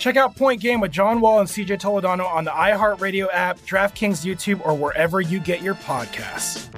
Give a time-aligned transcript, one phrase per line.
[0.00, 4.24] Check out Point Game with John Wall and CJ Toledano on the iHeartRadio app, DraftKings
[4.24, 6.74] YouTube, or wherever you get your podcasts.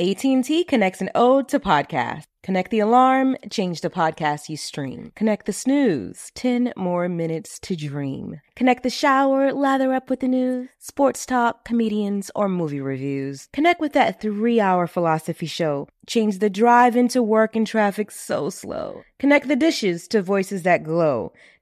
[0.00, 2.22] AT&T connects an ode to podcast.
[2.42, 5.12] Connect the alarm, change the podcast you stream.
[5.14, 8.40] Connect the snooze, 10 more minutes to dream.
[8.56, 13.50] Connect the shower, lather up with the news, sports talk, comedians, or movie reviews.
[13.52, 15.86] Connect with that three-hour philosophy show.
[16.06, 19.02] Change the drive into work and traffic so slow.
[19.18, 21.34] Connect the dishes to voices that glow.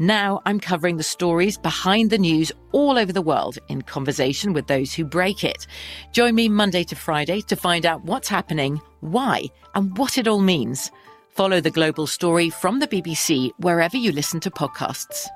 [0.00, 4.66] Now I'm covering the stories behind the news all over the world in conversation with
[4.66, 5.68] those who break it.
[6.10, 9.44] Join me Monday to Friday to find out what's happening, why,
[9.76, 10.90] and what it all means.
[11.28, 15.28] Follow the global story from the BBC wherever you listen to podcasts.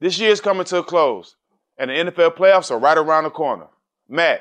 [0.00, 1.36] This year is coming to a close,
[1.76, 3.66] and the NFL playoffs are right around the corner.
[4.08, 4.40] Matt,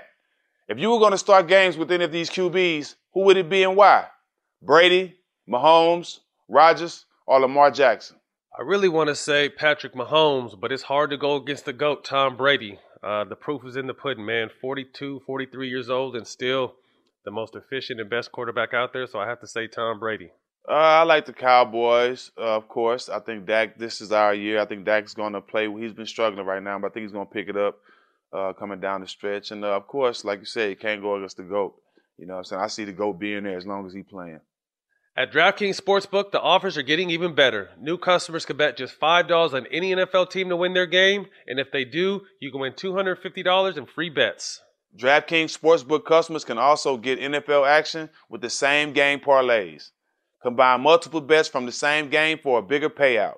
[0.69, 3.49] if you were going to start games with any of these QBs, who would it
[3.49, 4.07] be and why?
[4.61, 5.17] Brady,
[5.49, 8.17] Mahomes, Rodgers, or Lamar Jackson?
[8.57, 12.05] I really want to say Patrick Mahomes, but it's hard to go against the GOAT,
[12.05, 12.79] Tom Brady.
[13.01, 14.49] Uh, the proof is in the pudding, man.
[14.61, 16.75] 42, 43 years old, and still
[17.25, 20.31] the most efficient and best quarterback out there, so I have to say Tom Brady.
[20.69, 23.09] Uh, I like the Cowboys, uh, of course.
[23.09, 24.61] I think Dak, this is our year.
[24.61, 25.69] I think Dak's going to play.
[25.69, 27.79] He's been struggling right now, but I think he's going to pick it up
[28.31, 29.51] uh, coming down the stretch.
[29.51, 31.75] And uh, of course, like you said, he can't go against the GOAT.
[32.17, 32.61] You know what I'm saying?
[32.61, 34.39] I see the GOAT being there as long as he's playing.
[35.15, 37.69] At DraftKings Sportsbook, the offers are getting even better.
[37.79, 41.59] New customers can bet just $5 on any NFL team to win their game, and
[41.59, 44.59] if they do, you can win $250 in free bets.
[44.97, 49.91] DraftKings Sportsbook customers can also get NFL action with the same game parlays.
[50.41, 53.37] Combine multiple bets from the same game for a bigger payout.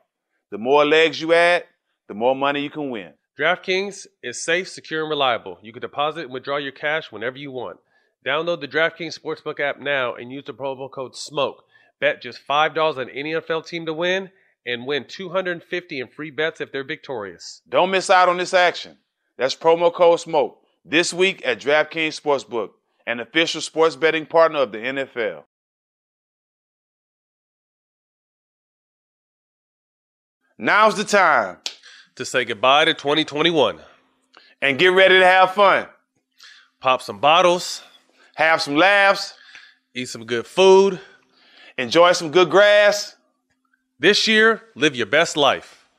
[0.51, 1.65] The more legs you add,
[2.07, 3.15] the more money you can win.
[3.37, 5.59] DraftKings is safe, secure, and reliable.
[5.61, 7.79] You can deposit and withdraw your cash whenever you want.
[8.25, 11.61] Download the DraftKings Sportsbook app now and use the promo code SMOKE.
[11.99, 14.31] Bet just $5 on any NFL team to win
[14.65, 17.61] and win 250 in free bets if they're victorious.
[17.69, 18.97] Don't miss out on this action.
[19.37, 22.69] That's promo code SMOKE this week at DraftKings Sportsbook,
[23.05, 25.43] an official sports betting partner of the NFL.
[30.57, 31.57] Now's the time
[32.15, 33.79] to say goodbye to 2021
[34.61, 35.87] and get ready to have fun.
[36.79, 37.81] Pop some bottles,
[38.35, 39.33] have some laughs,
[39.93, 40.99] eat some good food,
[41.77, 43.15] enjoy some good grass.
[43.99, 45.89] This year, live your best life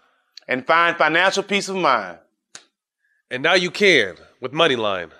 [0.49, 2.19] and find financial peace of mind.
[3.31, 5.11] And now you can with MoneyLion.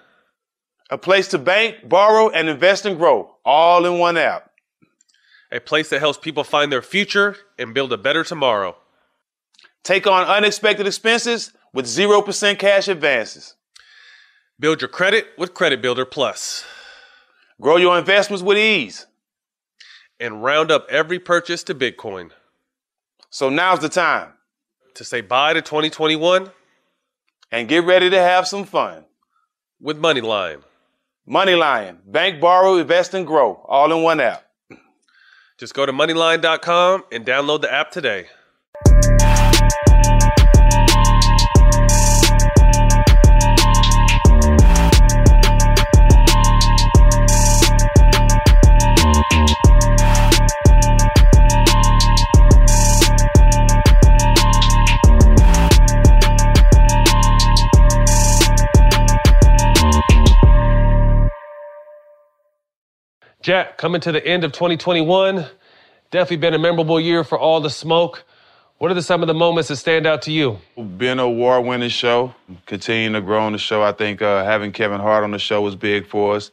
[0.91, 4.51] a place to bank, borrow, and invest and grow all in one app.
[5.51, 8.77] A place that helps people find their future and build a better tomorrow.
[9.83, 13.55] Take on unexpected expenses with 0% cash advances.
[14.61, 16.65] Build your credit with Credit Builder Plus.
[17.61, 19.07] Grow your investments with ease.
[20.19, 22.31] And round up every purchase to Bitcoin.
[23.31, 24.33] So now's the time
[24.95, 26.51] to say bye to 2021
[27.53, 29.05] and get ready to have some fun
[29.81, 30.63] with MoneyLion.
[31.29, 34.47] MoneyLion, bank, borrow, invest, and grow, all in one app.
[35.59, 38.27] Just go to moneylion.com and download the app today.
[63.47, 65.47] Jack, coming to the end of 2021,
[66.11, 68.25] definitely been a memorable year for all the smoke.
[68.79, 70.59] What are the, some of the moments that stand out to you?
[70.97, 72.35] Being a award-winning show,
[72.67, 73.85] continuing to grow on the show.
[73.85, 76.51] I think uh, having Kevin Hart on the show was big for us,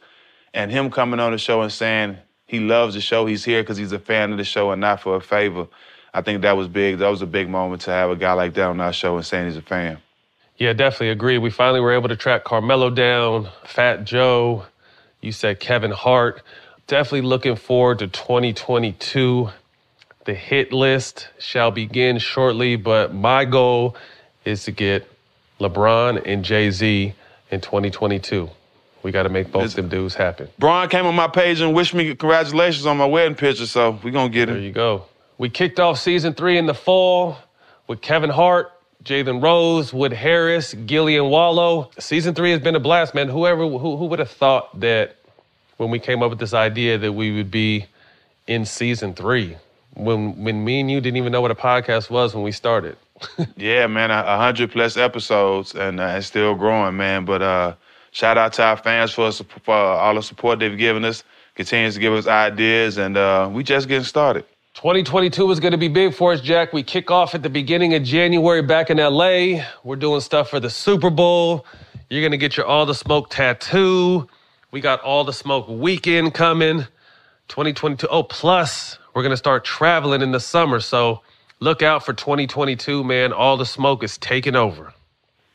[0.54, 3.76] and him coming on the show and saying he loves the show, he's here because
[3.76, 5.66] he's a fan of the show and not for a favor.
[6.14, 6.98] I think that was big.
[6.98, 9.26] That was a big moment to have a guy like that on our show and
[9.26, 9.98] saying he's a fan.
[10.58, 11.38] Yeah, definitely agree.
[11.38, 14.66] We finally were able to track Carmelo down, Fat Joe.
[15.20, 16.42] You said Kevin Hart.
[16.86, 19.48] Definitely looking forward to 2022.
[20.26, 23.96] The hit list shall begin shortly, but my goal
[24.44, 25.10] is to get
[25.60, 27.14] LeBron and Jay Z
[27.50, 28.50] in 2022.
[29.02, 29.88] We got to make both Listen.
[29.88, 30.48] them dudes happen.
[30.58, 34.10] Brian came on my page and wished me congratulations on my wedding picture, so we
[34.10, 34.52] gonna get it.
[34.52, 35.04] There you go.
[35.38, 37.38] We kicked off season three in the fall
[37.86, 38.72] with Kevin Hart,
[39.04, 41.90] Jalen Rose, Wood Harris, Gillie and Wallo.
[41.98, 43.28] Season three has been a blast, man.
[43.28, 45.16] Whoever who, who would have thought that
[45.76, 47.86] when we came up with this idea that we would be
[48.46, 49.56] in season three
[49.94, 52.96] when when me and you didn't even know what a podcast was when we started.
[53.56, 57.24] Yeah, man, a hundred plus episodes and uh, it's still growing, man.
[57.24, 57.74] But uh,
[58.10, 61.22] shout out to our fans for, for all the support they've given us.
[61.54, 64.44] Continues to give us ideas, and uh, we just getting started.
[64.74, 66.72] 2022 is going to be big for us, Jack.
[66.72, 69.62] We kick off at the beginning of January back in LA.
[69.84, 71.64] We're doing stuff for the Super Bowl.
[72.10, 74.28] You're going to get your All the Smoke tattoo.
[74.74, 76.78] We got All the Smoke weekend coming.
[77.46, 78.08] 2022.
[78.08, 80.80] Oh, plus, we're going to start traveling in the summer.
[80.80, 81.20] So
[81.60, 83.32] look out for 2022, man.
[83.32, 84.92] All the Smoke is taking over.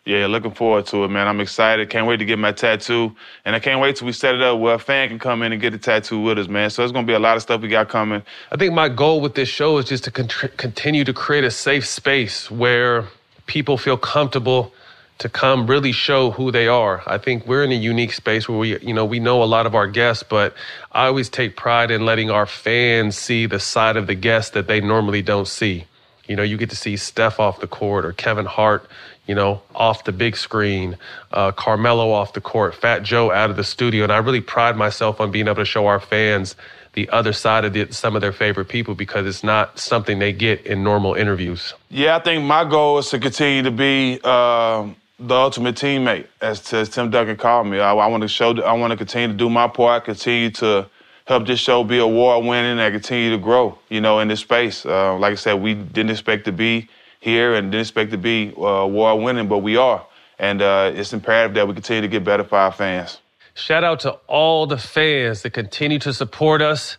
[0.05, 1.27] Yeah, looking forward to it, man.
[1.27, 1.89] I'm excited.
[1.89, 3.13] Can't wait to get my tattoo,
[3.43, 5.51] and I can't wait till we set it up where a fan can come in
[5.51, 6.69] and get the tattoo with us, man.
[6.69, 8.23] So it's gonna be a lot of stuff we got coming.
[8.53, 11.51] I think my goal with this show is just to con- continue to create a
[11.51, 13.03] safe space where
[13.47, 14.73] people feel comfortable
[15.19, 17.03] to come really show who they are.
[17.05, 19.65] I think we're in a unique space where we, you know, we know a lot
[19.65, 20.55] of our guests, but
[20.93, 24.67] I always take pride in letting our fans see the side of the guest that
[24.67, 25.85] they normally don't see.
[26.25, 28.89] You know, you get to see Steph off the court or Kevin Hart,
[29.27, 30.97] you know, off the big screen,
[31.33, 34.03] uh, Carmelo off the court, Fat Joe out of the studio.
[34.03, 36.55] And I really pride myself on being able to show our fans
[36.93, 40.31] the other side of the, some of their favorite people because it's not something they
[40.31, 41.73] get in normal interviews.
[41.89, 46.73] Yeah, I think my goal is to continue to be um, the ultimate teammate, as,
[46.73, 47.79] as Tim Duncan called me.
[47.79, 50.87] I, I want to show, I want to continue to do my part, continue to
[51.25, 53.77] help this show be award winning and continue to grow.
[53.89, 54.85] You know, in this space.
[54.85, 56.87] Uh, like I said, we didn't expect to be
[57.19, 60.05] here and didn't expect to be uh, award winning, but we are,
[60.39, 63.19] and uh, it's imperative that we continue to get better for our fans.
[63.55, 66.97] Shout out to all the fans that continue to support us.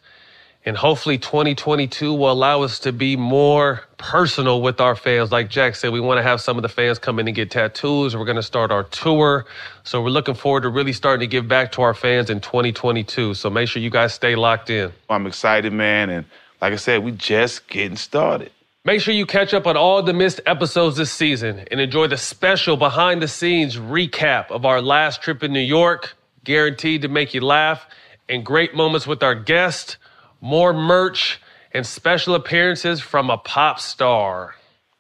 [0.66, 5.32] And hopefully 2022 will allow us to be more personal with our fans.
[5.32, 7.50] Like Jack said, we want to have some of the fans come in and get
[7.50, 8.14] tattoos.
[8.14, 9.46] We're going to start our tour.
[9.84, 13.34] So we're looking forward to really starting to give back to our fans in 2022.
[13.34, 14.92] So make sure you guys stay locked in.
[15.08, 16.26] I'm excited, man, and
[16.60, 18.52] like I said, we just getting started.
[18.84, 22.16] Make sure you catch up on all the missed episodes this season and enjoy the
[22.16, 27.34] special behind the scenes recap of our last trip in New York, guaranteed to make
[27.34, 27.86] you laugh,
[28.28, 29.98] and great moments with our guests,
[30.40, 31.40] more merch,
[31.72, 34.54] and special appearances from a pop star.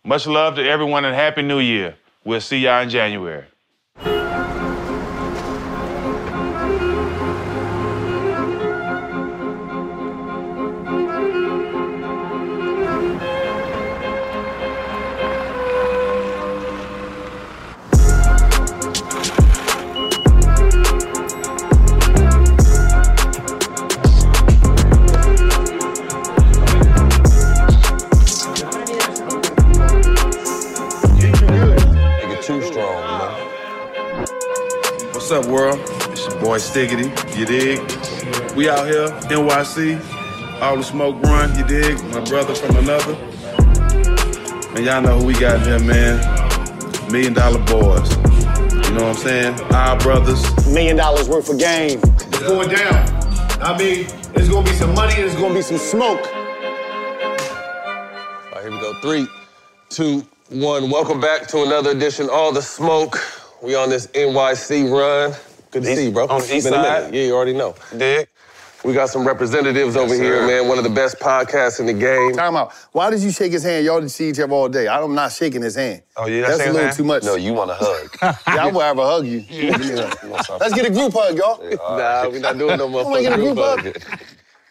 [0.04, 1.96] Much love to everyone and Happy New Year.
[2.24, 3.46] We'll see y'all in January.
[36.88, 37.00] Your
[37.36, 37.78] you dig?
[38.56, 40.00] We out here, NYC,
[40.62, 42.02] all the smoke run, you dig?
[42.04, 43.14] My brother from another.
[44.74, 46.18] And y'all know who we got here, man.
[47.12, 48.10] Million dollar boys.
[48.86, 49.60] You know what I'm saying?
[49.72, 50.42] Our brothers.
[50.72, 52.00] million dollars worth of game.
[52.02, 52.94] It's going down.
[53.60, 56.26] I mean, there's gonna be some money and there's gonna be some smoke.
[56.32, 56.46] All
[58.54, 58.94] right, here we go.
[59.02, 59.26] Three,
[59.90, 60.88] two, one.
[60.90, 62.30] Welcome back to another edition.
[62.30, 63.18] All the smoke.
[63.62, 65.34] We on this NYC run.
[65.70, 66.26] Good to East- see you, bro.
[66.26, 67.14] on the east Been side?
[67.14, 67.74] Yeah, you already know.
[67.96, 68.26] Dig?
[68.82, 70.66] We got some representatives over here, man.
[70.66, 72.32] One of the best podcasts in the game.
[72.32, 72.72] Time out.
[72.92, 73.84] Why did you shake his hand?
[73.84, 74.88] Y'all didn't see each other all day.
[74.88, 76.00] I'm not shaking his hand.
[76.16, 77.22] Oh, yeah, That's a little his too much.
[77.24, 78.08] No, you want a hug.
[78.22, 79.44] yeah, I will have a hug you.
[79.50, 81.62] Let's get a group hug, y'all.
[81.62, 84.20] nah, we're not doing no Come on, get a motherfucking group group hug.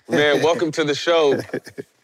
[0.09, 1.39] Man, welcome to the show.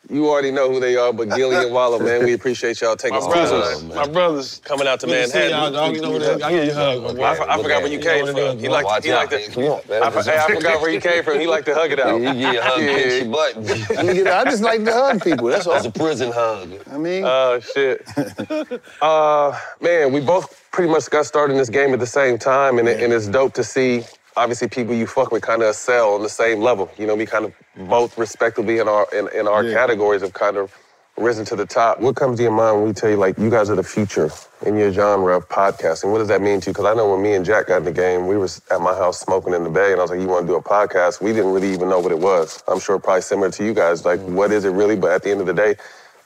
[0.09, 3.19] You already know who they are, but Gillie and Wallo, man, we appreciate y'all taking
[3.21, 3.79] some brothers.
[3.79, 3.97] time, man.
[3.97, 4.62] My brothers.
[4.63, 5.74] Coming out to Good to see Manhattan.
[5.74, 5.95] y'all, dog.
[5.95, 6.43] You know what.
[6.43, 7.03] I give you hug.
[7.03, 8.57] Okay, I, I forgot where you came You know what from.
[8.59, 9.41] it He liked, Watch he liked man.
[9.41, 9.51] to.
[9.51, 10.03] Come on, man.
[10.03, 11.39] I, hey, I forgot where you came from.
[11.39, 12.21] He liked to hug it out.
[12.21, 12.95] You give you a hug, Yeah.
[12.95, 13.55] pinch your butt.
[13.55, 15.47] Nigga, I just like to hug people.
[15.47, 15.74] That's all.
[15.74, 16.71] That's a prison hug.
[16.91, 18.07] I mean, Oh shit.
[19.01, 22.77] uh, man, we both pretty much got started in this game at the same time,
[22.77, 24.03] and, it, and it's dope to see.
[24.38, 26.92] Obviously, people you fuck with kind of excel on the same level.
[26.98, 27.54] You know, we kind of
[27.89, 29.74] both respectively in our in, in our Yeah.
[29.74, 30.74] categories have kind of
[31.18, 32.01] risen to the top.
[32.01, 34.30] What comes to your mind when we tell you, like, you guys are the future
[34.65, 36.12] in your genre of podcasting?
[36.12, 36.74] What does that mean to you?
[36.74, 38.94] Because I know when me and Jack got in the game, we was at my
[38.94, 41.22] house smoking in the bay, and I was like, you want to do a podcast?
[41.22, 42.62] We didn't really even know what it was.
[42.68, 44.98] I'm sure probably similar to you guys, like, what is it really?
[44.98, 45.75] But at the end of the day,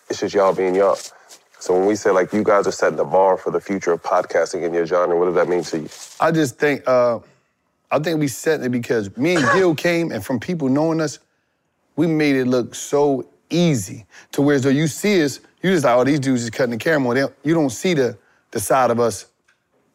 [0.09, 0.97] it's just y'all being y'all.
[1.59, 4.01] So when we say, like, you guys are setting the bar for the future of
[4.01, 5.89] podcasting in your genre, what does that mean to you?
[6.19, 7.19] I just think, uh,
[7.91, 11.19] I think we set it because me and Gil came, and from people knowing us,
[11.95, 14.05] we made it look so easy.
[14.33, 16.77] To where though you see us, you just like, oh, these dudes just cutting the
[16.77, 17.13] camera.
[17.15, 18.17] They You don't see the
[18.51, 19.27] the side of us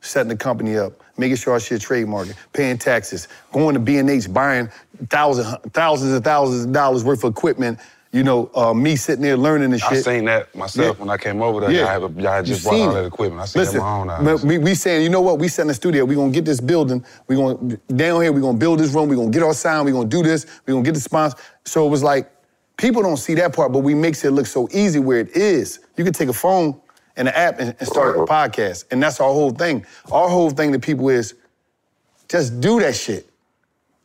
[0.00, 4.68] setting the company up, making sure our shit trademarked, paying taxes, going to B&H, buying
[5.08, 7.78] thousands, thousands and thousands of dollars worth of equipment.
[8.14, 9.90] You know, uh, me sitting there learning the shit.
[9.90, 11.00] I seen that myself Yeah.
[11.04, 11.72] when I came over there.
[11.72, 13.42] Y'all, had, y'all just You brought all that equipment.
[13.42, 14.44] I seen Listen, it with my own eyes.
[14.44, 15.40] we, we saying, you know what?
[15.40, 16.04] We set in the studio.
[16.04, 17.04] We gonna get this building.
[17.26, 18.30] We gonna down here.
[18.30, 19.08] We gonna build this room.
[19.08, 19.86] We gonna get our sound.
[19.86, 20.46] We gonna do this.
[20.64, 21.36] We gonna get the sponsor.
[21.64, 22.30] So it was like
[22.76, 25.80] people don't see that part, but we makes it look so easy where it is.
[25.96, 26.80] You can take a phone
[27.16, 29.84] and an app and, and start a podcast, and that's our whole thing.
[30.12, 31.34] Our whole thing to people is
[32.28, 33.28] just do that shit.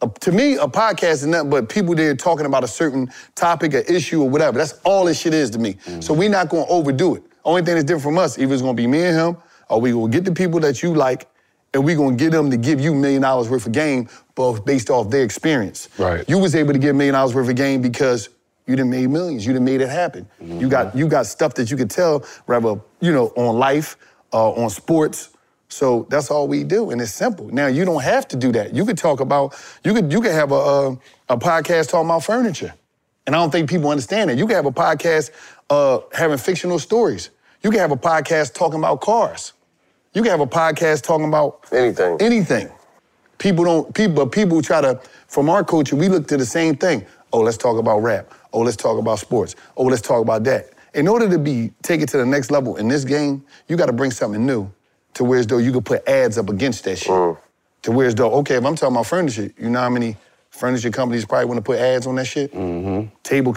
[0.02, 3.74] Uh, to me, a podcast is nothing but people there talking about a certain topic,
[3.74, 4.58] or issue, or whatever.
[4.58, 5.78] That's all this shit is to me.
[6.00, 7.24] So we're not gonna overdo it.
[7.44, 9.38] Only thing that's different from us, either it's gonna be me and him,
[9.70, 11.28] or we gonna get the people that you like,
[11.74, 14.90] and we gonna get them to give you million dollars worth of game, but based
[14.90, 15.90] off their experience.
[15.98, 16.28] Right.
[16.30, 18.30] You was able to get million dollars worth of game because
[18.68, 19.46] you done made millions.
[19.46, 20.28] You done made it happen.
[20.42, 23.98] You got you got stuff that you could tell, rather, you know, on life,
[24.32, 25.30] uh, on sports.
[25.70, 27.48] So that's all we do, and it's simple.
[27.48, 28.74] Now you don't have to do that.
[28.74, 30.92] You could talk about you could you could have a a,
[31.30, 32.74] a podcast talking about furniture,
[33.28, 34.38] and I don't think people understand that.
[34.38, 35.32] You could have a podcast
[35.70, 37.30] uh, having fictional stories.
[37.62, 39.54] You could have a podcast talking about cars.
[40.14, 42.18] You could have a podcast talking about anything.
[42.20, 42.70] Anything.
[43.38, 46.76] People don't people but people try to from our culture we look to the same
[46.76, 47.06] thing.
[47.32, 48.34] Oh, let's talk about rap.
[48.54, 49.56] Oh, let's talk about sports.
[49.78, 50.72] Oh, let's talk about that.
[50.96, 53.86] In order to be take it to the next level in this game, you got
[53.86, 54.72] to bring something new,
[55.16, 57.38] to where as though you could put ads up against that shit.
[57.84, 60.18] To where as though okay, if I'm talking about furniture, you know how many
[60.50, 62.54] furniture companies probably want to put ads on that shit.
[62.54, 63.16] Mm-hmm.
[63.24, 63.56] Table.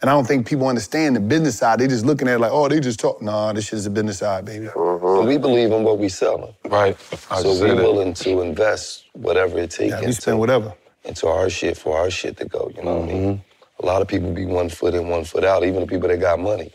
[0.00, 1.78] And I don't think people understand the business side.
[1.78, 3.22] They just looking at it like, oh, they just talk.
[3.22, 4.66] Nah, this shit is the business side, baby.
[4.66, 5.28] Mm-hmm.
[5.28, 6.54] We believe in what we selling.
[6.64, 6.96] Right.
[7.30, 7.76] I So we're that.
[7.76, 10.74] willing to invest whatever it takes Yeah, we into, spend whatever.
[11.04, 12.70] into our shit for our shit to go.
[12.76, 13.44] You know what I mean?
[13.80, 15.62] A lot of people be one foot in, one foot out.
[15.64, 16.72] Even the people that got money,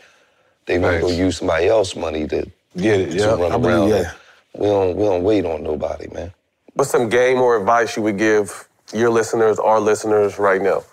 [0.66, 3.12] they want to go use somebody else's money to get it.
[3.14, 3.34] Yeah.
[3.34, 3.88] run I believe, around.
[3.88, 4.12] yeah.
[4.56, 6.32] We don't we don't wait on nobody, man.
[6.74, 10.84] What's some game or advice you would give your listeners, our listeners, right now?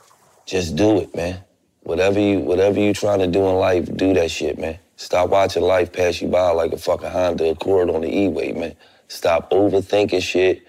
[0.45, 1.43] Just do it, man.
[1.83, 4.79] Whatever you whatever you trying to do in life, do that shit, man.
[4.97, 8.75] Stop watching life pass you by like a fucking Honda Accord on the E-way, man.
[9.07, 10.67] Stop overthinking shit.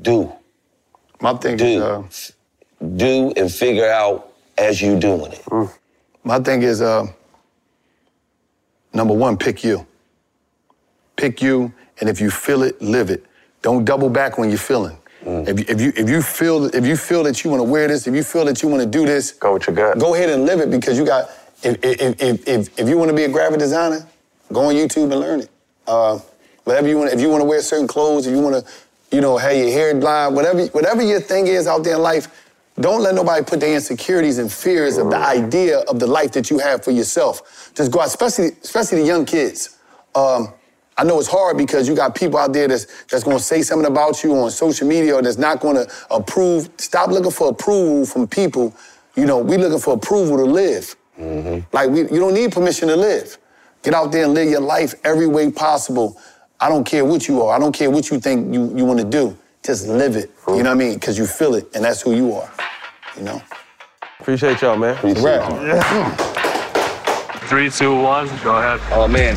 [0.00, 0.32] Do.
[1.20, 1.64] My thing do.
[1.64, 2.02] is, uh,
[2.96, 5.44] do and figure out as you doing it.
[6.24, 7.06] My thing is, uh,
[8.92, 9.86] number one, pick you.
[11.16, 13.24] Pick you, and if you feel it, live it.
[13.62, 14.96] Don't double back when you're feeling.
[15.24, 17.86] If, you, if you if you feel if you feel that you want to wear
[17.86, 19.98] this, if you feel that you want to do this, go with your gut.
[19.98, 21.30] Go ahead and live it because you got.
[21.62, 24.04] If if if if, if you want to be a graphic designer,
[24.52, 25.50] go on YouTube and learn it.
[25.86, 26.18] Uh,
[26.64, 29.20] whatever you want, if you want to wear certain clothes, if you want to, you
[29.20, 32.50] know, have your hair lined, whatever whatever your thing is out there in life,
[32.80, 36.50] don't let nobody put their insecurities and fears of the idea of the life that
[36.50, 37.70] you have for yourself.
[37.76, 39.78] Just go out, especially especially the young kids.
[40.16, 40.52] Um,
[40.98, 43.90] I know it's hard because you got people out there that's that's gonna say something
[43.90, 46.68] about you on social media or that's not gonna approve.
[46.76, 48.74] Stop looking for approval from people.
[49.16, 50.94] You know, we looking for approval to live.
[51.18, 51.60] Mm-hmm.
[51.74, 53.38] Like we, you don't need permission to live.
[53.82, 56.20] Get out there and live your life every way possible.
[56.60, 57.54] I don't care what you are.
[57.54, 59.36] I don't care what you think you, you want to do.
[59.64, 60.30] Just live it.
[60.48, 60.94] You know what I mean?
[60.94, 62.50] Because you feel it, and that's who you are.
[63.16, 63.42] You know.
[64.20, 64.96] Appreciate y'all, man.
[67.52, 68.80] Three, two, one, go ahead.
[68.92, 69.36] Oh man,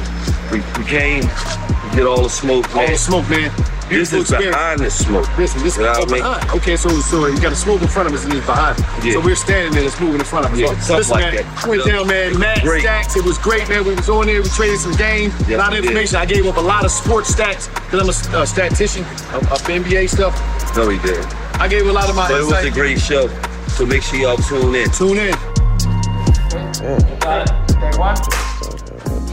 [0.50, 2.86] we, we came to get all the smoke, man.
[2.86, 3.52] All the smoke, man.
[3.52, 4.56] This Beautiful is experience.
[4.56, 5.38] behind the smoke.
[5.38, 6.22] Listen, this You know is what I mean?
[6.24, 6.50] behind.
[6.52, 8.80] Okay, so so you got a smoke in front of us and it's behind.
[9.04, 9.16] Yeah.
[9.16, 10.60] So we're standing there, it's moving in front of us.
[10.60, 11.68] Yeah, So, something listen, like man, that.
[11.68, 12.40] Went down, man.
[12.40, 12.84] Mad Great.
[12.84, 13.18] stacks.
[13.18, 13.84] It was great, man.
[13.84, 14.42] We was on there.
[14.42, 15.34] We traded some game.
[15.50, 15.86] Yeah, a lot of we did.
[15.92, 16.16] information.
[16.16, 19.04] I gave up a lot of sports stats because I'm a uh, statistician
[19.36, 20.40] of, of NBA stuff.
[20.78, 21.20] No, he did.
[21.60, 23.28] I gave a lot of my But it was a great show.
[23.76, 24.90] So make sure y'all tune in.
[24.92, 25.36] Tune in.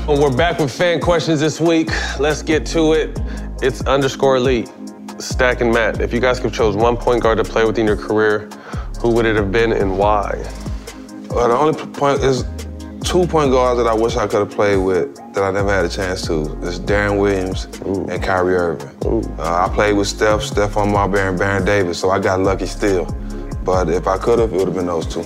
[0.06, 1.90] Well, we're back with fan questions this week.
[2.18, 3.20] Let's get to it.
[3.62, 4.70] It's underscore elite.
[5.18, 6.00] Stack and Matt.
[6.00, 8.50] If you guys could have chose one point guard to play with in your career,
[9.00, 10.44] who would it have been and why?
[11.28, 12.44] Well, the only point is
[13.04, 15.84] two point guards that I wish I could have played with that I never had
[15.84, 16.42] a chance to.
[16.62, 18.90] Is Deron Williams and Kyrie Irving.
[19.38, 23.04] Uh, I played with Steph, Stephon Marbury, and Baron Davis, so I got lucky still.
[23.64, 25.24] But if I could have, it would have been those two.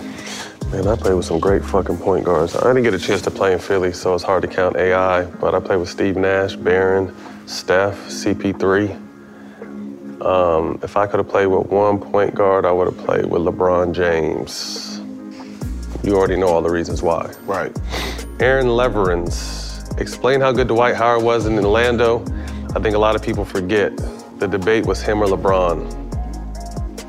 [0.77, 2.55] Man, I played with some great fucking point guards.
[2.55, 5.25] I didn't get a chance to play in Philly, so it's hard to count AI,
[5.25, 7.17] but I played with Steve Nash, Baron,
[7.47, 8.91] Steph, CP3.
[10.21, 13.41] Um, if I could have played with one point guard, I would have played with
[13.41, 15.01] LeBron James.
[16.05, 17.33] You already know all the reasons why.
[17.45, 17.75] Right.
[18.39, 19.99] Aaron Leverins.
[19.99, 22.23] Explain how good Dwight Howard was in Orlando.
[22.75, 23.97] I think a lot of people forget
[24.41, 26.06] the debate was him or LeBron.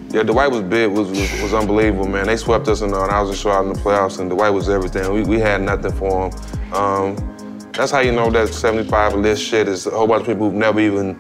[0.10, 2.28] Yeah, Dwight was big, was, was, was unbelievable, man.
[2.28, 5.12] They swept us in the, I was shot in the playoffs, and Dwight was everything.
[5.14, 6.74] We, we had nothing for him.
[6.74, 10.50] Um, that's how you know that 75 list shit is a whole bunch of people
[10.50, 11.20] who've never even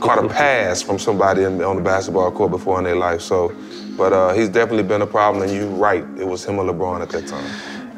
[0.00, 3.20] caught a pass from somebody in, on the basketball court before in their life.
[3.20, 3.54] So,
[3.96, 6.02] but uh, he's definitely been a problem, and you're right.
[6.18, 7.48] It was him or LeBron at that time.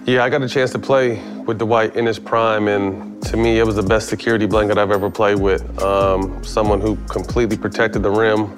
[0.07, 3.59] Yeah, I got a chance to play with Dwight in his prime, and to me,
[3.59, 5.83] it was the best security blanket I've ever played with.
[5.83, 8.55] Um, someone who completely protected the rim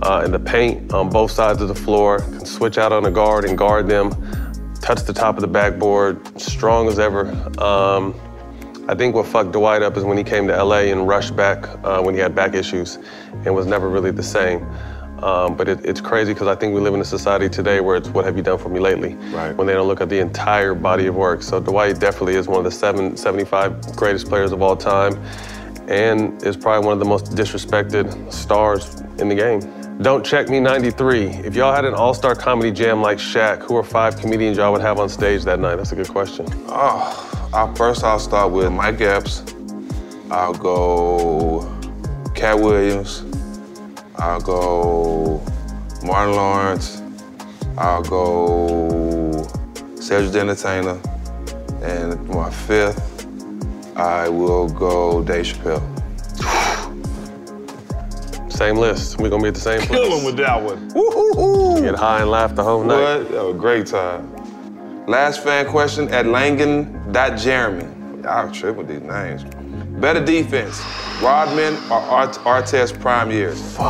[0.00, 3.10] uh, and the paint on both sides of the floor, can switch out on a
[3.10, 4.10] guard and guard them,
[4.80, 7.28] touch the top of the backboard, strong as ever.
[7.62, 8.14] Um,
[8.88, 11.68] I think what fucked Dwight up is when he came to LA and rushed back
[11.84, 12.98] uh, when he had back issues
[13.44, 14.66] and was never really the same.
[15.22, 17.96] Um, but it, it's crazy because I think we live in a society today where
[17.96, 19.14] it's what have you done for me lately?
[19.32, 19.54] Right.
[19.56, 21.42] When they don't look at the entire body of work.
[21.42, 25.20] So Dwight definitely is one of the seven, 75 greatest players of all time
[25.88, 29.60] and is probably one of the most disrespected stars in the game.
[30.00, 31.26] Don't Check Me 93.
[31.26, 34.70] If y'all had an all star comedy jam like Shaq, who are five comedians y'all
[34.70, 35.74] would have on stage that night?
[35.74, 36.46] That's a good question.
[36.68, 39.42] Oh, uh, first I'll start with Mike Epps.
[40.30, 41.68] I'll go
[42.36, 43.24] Katt Williams.
[44.14, 45.42] I'll go
[46.04, 47.02] Martin Lawrence.
[47.76, 49.48] I'll go
[49.96, 51.00] Cedric the Entertainer.
[51.82, 53.26] And my fifth,
[53.96, 55.97] I will go Dave Chappelle.
[58.58, 59.20] Same list.
[59.20, 59.90] We're gonna be at the same place.
[60.00, 60.88] Kill him with that one.
[60.88, 61.80] Woo-hoo-hoo.
[61.80, 63.18] Get high and laugh the whole night.
[63.20, 63.30] What?
[63.30, 64.34] That was a great time.
[65.06, 67.86] Last fan question at Langan.Jeremy.
[68.24, 69.44] Y'all tripping with these names.
[70.00, 70.82] Better defense,
[71.22, 73.60] Rodman or Art- Artest prime years?
[73.76, 73.84] Fuck.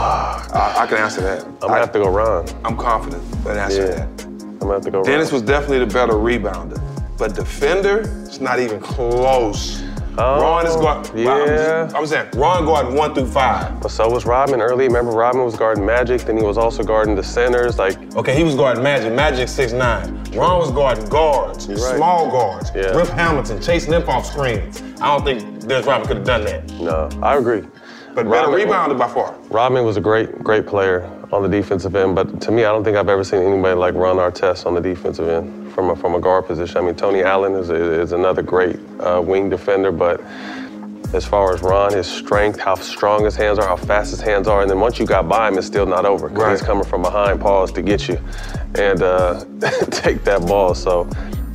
[0.55, 1.45] I, I can answer that.
[1.47, 2.47] I'm gonna have to go Ron.
[2.63, 4.05] I'm confident in answering Yeah.
[4.05, 4.25] that.
[4.27, 5.41] I'm gonna have to go Dennis Ron.
[5.41, 6.79] was definitely the better rebounder,
[7.17, 9.83] but defender, it's not even close.
[10.21, 11.09] Oh, Ron is guard.
[11.15, 11.87] yeah.
[11.91, 13.81] I'm, I'm saying Ron guarding one through five.
[13.81, 14.87] But so was Rodman early.
[14.89, 17.79] Remember, Rodman was guarding Magic, then he was also guarding the centers.
[17.79, 19.13] Like, Okay, he was guarding Magic.
[19.13, 20.25] Magic six nine.
[20.33, 21.79] Ron was guarding guards, right.
[21.97, 22.73] small guards.
[22.75, 22.97] Yeah.
[22.97, 24.83] Rip Hamilton chasing them off screens.
[25.01, 26.69] I don't think Dennis Rodman could have done that.
[26.81, 27.63] no, I agree.
[28.15, 29.39] But better rebounder by far.
[29.51, 32.83] Rodman was a great, great player on the defensive end, but to me, I don't
[32.83, 36.17] think I've ever seen anybody like Ron Artest on the defensive end from a, from
[36.17, 36.77] a guard position.
[36.77, 40.21] I mean, Tony Allen is, is another great uh, wing defender, but
[41.15, 44.49] as far as Ron, his strength, how strong his hands are, how fast his hands
[44.49, 46.83] are, and then once you got by him, it's still not over because he's coming
[46.83, 48.19] from behind pause to get you
[48.75, 49.45] and uh,
[49.93, 50.75] take that ball.
[50.75, 51.09] So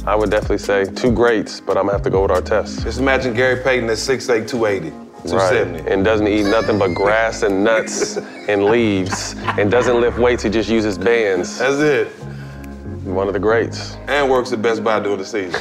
[0.05, 2.81] I would definitely say two greats, but I'm gonna have to go with Artest.
[2.83, 4.91] Just imagine Gary Payton at 6'8", 280,
[5.27, 5.91] 270.
[5.91, 8.15] And doesn't eat nothing but grass and nuts
[8.47, 11.59] and leaves and doesn't lift weights, he just uses bands.
[11.59, 12.32] That's it.
[13.03, 13.95] One of the greats.
[14.07, 15.53] And works at Best Buy during the season.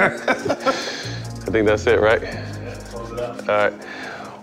[0.00, 2.22] I think that's it, right?
[3.18, 3.72] All right.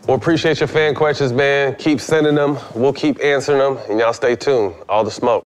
[0.07, 1.75] Well, appreciate your fan questions, man.
[1.75, 2.57] Keep sending them.
[2.73, 3.77] We'll keep answering them.
[3.89, 4.73] And y'all stay tuned.
[4.89, 5.46] All the smoke.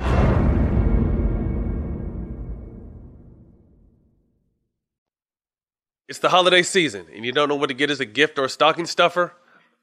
[6.11, 8.43] It's the holiday season, and you don't know what to get as a gift or
[8.43, 9.31] a stocking stuffer?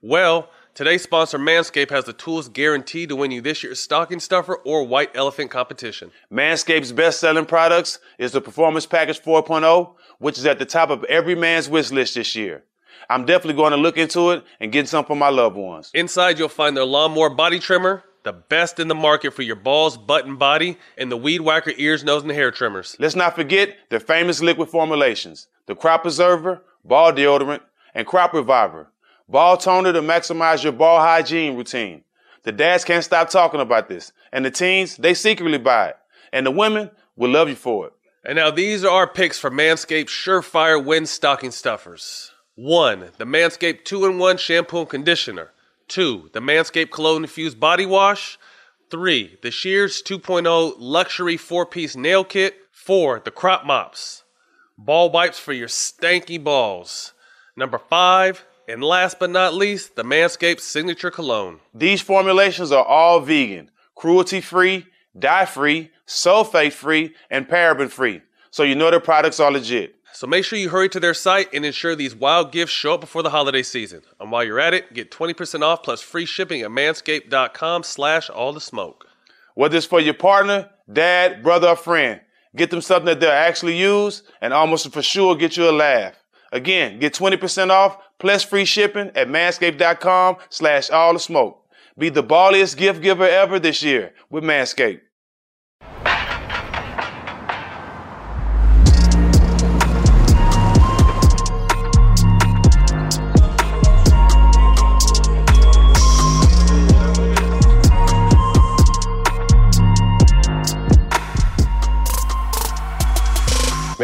[0.03, 4.57] Well, today's sponsor Manscaped has the tools guaranteed to win you this year's stocking stuffer
[4.57, 6.11] or white elephant competition.
[6.31, 11.03] Manscaped's best selling products is the Performance Package 4.0, which is at the top of
[11.05, 12.63] every man's wish list this year.
[13.09, 15.91] I'm definitely going to look into it and get some for my loved ones.
[15.95, 19.97] Inside, you'll find their lawnmower body trimmer, the best in the market for your balls,
[19.97, 22.97] butt, and body, and the Weed Whacker ears, nose, and hair trimmers.
[22.99, 27.61] Let's not forget their famous liquid formulations the Crop Preserver, Ball Deodorant,
[27.95, 28.91] and Crop Reviver.
[29.29, 32.03] Ball toner to maximize your ball hygiene routine.
[32.45, 35.97] The dads can't stop talking about this, and the teens, they secretly buy it.
[36.33, 37.93] And the women will love you for it.
[38.25, 42.31] And now these are our picks for Manscaped Surefire Wind Stocking Stuffers.
[42.55, 43.11] 1.
[43.19, 45.51] The Manscaped 2 in 1 Shampoo and Conditioner.
[45.89, 46.31] 2.
[46.33, 48.39] The Manscaped Cologne Infused Body Wash.
[48.91, 49.39] 3.
[49.43, 52.57] The Shears 2.0 Luxury 4 piece Nail Kit.
[52.73, 53.23] 4.
[53.25, 54.25] The Crop Mops.
[54.77, 57.13] Ball wipes for your stanky balls.
[57.57, 58.45] Number 5.
[58.69, 61.61] And last but not least, the Manscaped Signature Cologne.
[61.75, 64.87] These formulations are all vegan, cruelty free,
[65.19, 68.21] dye free, sulfate free, and paraben free.
[68.51, 69.97] So you know their products are legit.
[70.13, 73.01] So make sure you hurry to their site and ensure these wild gifts show up
[73.01, 74.03] before the holiday season.
[74.19, 78.53] And while you're at it, get 20% off plus free shipping at manscaped.com slash all
[78.53, 79.07] the smoke.
[79.55, 82.21] Whether it's for your partner, dad, brother, or friend,
[82.57, 86.15] get them something that they'll actually use and almost for sure get you a laugh.
[86.53, 91.65] Again, get 20% off plus free shipping at manscaped.com slash all the smoke.
[91.99, 95.01] Be the balliest gift giver ever this year with Manscaped.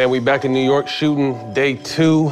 [0.05, 2.31] Man, we back in New York shooting day two.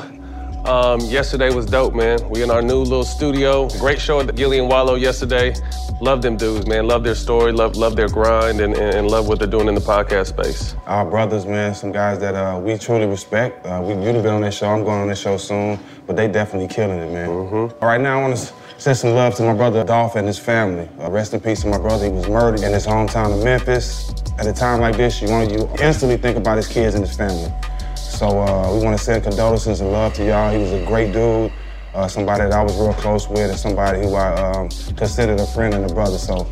[0.67, 2.19] Um, yesterday was dope, man.
[2.29, 3.67] We in our new little studio.
[3.79, 5.55] Great show at Gillie and Wallo yesterday.
[6.03, 6.87] Love them dudes, man.
[6.87, 9.75] Love their story, love love their grind, and, and, and love what they're doing in
[9.75, 10.75] the podcast space.
[10.85, 13.65] Our brothers, man, some guys that uh, we truly respect.
[13.65, 14.67] Uh, we, you've been on that show.
[14.67, 17.31] I'm going on this show soon, but they definitely killing it, man.
[17.31, 17.83] Mm-hmm.
[17.83, 20.91] Right now, I want to send some love to my brother Dolph and his family.
[21.01, 22.05] Uh, rest in peace to my brother.
[22.05, 24.13] He was murdered in his hometown of Memphis.
[24.39, 27.17] At a time like this, you want you instantly think about his kids and his
[27.17, 27.53] family.
[27.97, 30.53] So uh, we want to send condolences and love to y'all.
[30.53, 31.53] He was a great dude,
[31.95, 35.47] uh, somebody that I was real close with, and somebody who I um, considered a
[35.49, 36.19] friend and a brother.
[36.19, 36.49] So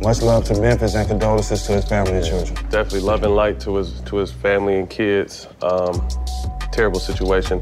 [0.00, 2.54] much love to Memphis and condolences to his family and children.
[2.70, 5.46] Definitely love and light to his to his family and kids.
[5.62, 6.06] Um,
[6.72, 7.60] terrible situation.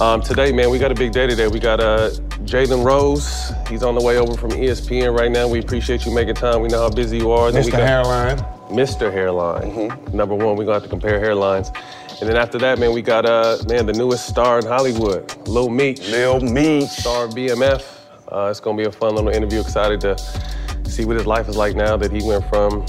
[0.00, 1.48] Um, today, man, we got a big day today.
[1.48, 2.10] We got uh,
[2.44, 3.52] Jalen Rose.
[3.68, 5.48] He's on the way over from ESPN right now.
[5.48, 6.62] We appreciate you making time.
[6.62, 7.50] We know how busy you are.
[7.50, 7.72] Mr.
[7.72, 8.57] got- Hairline.
[8.68, 9.12] Mr.
[9.12, 9.88] Hairline.
[10.12, 11.74] Number one, we're gonna have to compare hairlines.
[12.20, 15.70] And then after that, man, we got uh man the newest star in Hollywood, Lil
[15.70, 16.08] Meech.
[16.08, 16.88] Lil Meech.
[16.88, 17.84] Star BMF.
[18.30, 19.60] Uh, it's gonna be a fun little interview.
[19.60, 20.16] Excited to
[20.84, 22.84] see what his life is like now that he went from,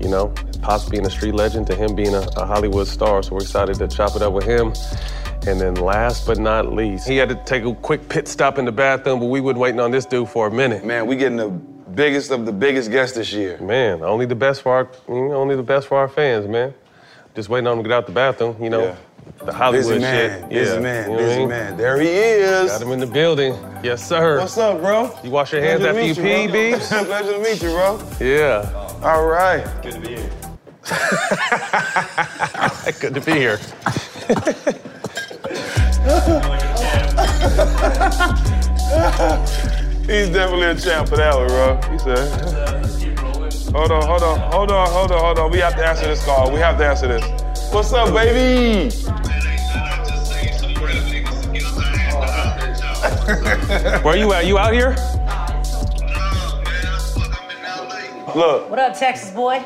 [0.00, 3.22] you know, possibly being a street legend to him being a, a Hollywood star.
[3.22, 4.72] So we're excited to chop it up with him.
[5.46, 8.64] And then last but not least, he had to take a quick pit stop in
[8.64, 10.84] the bathroom, but we been waiting on this dude for a minute.
[10.84, 11.50] Man, we getting the
[11.96, 13.58] biggest of the biggest guests this year.
[13.58, 16.74] Man, only the best for our, only the best for our fans, man.
[17.34, 18.84] Just waiting on him to get out the bathroom, you know.
[18.84, 18.96] Yeah.
[19.44, 20.48] The Hollywood busy man, shit.
[20.48, 20.80] busy yeah.
[20.80, 21.48] man, You know busy mean?
[21.48, 21.76] man.
[21.76, 22.70] There he is.
[22.70, 23.54] Got him in the building.
[23.82, 24.38] Yes, sir.
[24.38, 25.10] What's up, bro?
[25.24, 26.78] You wash your hands Pleasure to after you meet pee, bro.
[26.78, 26.88] Beebs?
[27.06, 27.98] Pleasure to meet you, bro.
[28.20, 29.00] Yeah.
[29.02, 29.66] All right.
[29.82, 30.30] Good to be here.
[33.00, 33.58] Good to be here.
[40.06, 41.80] He's definitely a champ for that one, bro.
[41.90, 42.76] He said.
[43.74, 45.50] Hold on, hold on, hold on, hold on, hold on.
[45.50, 46.52] We have to answer this call.
[46.52, 47.24] We have to answer this.
[47.72, 48.94] What's up, baby?
[54.04, 54.46] Where you at?
[54.46, 54.94] You out here?
[58.36, 58.70] Look.
[58.70, 59.60] What up, Texas boy?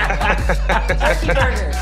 [0.46, 1.76] Turkey burgers.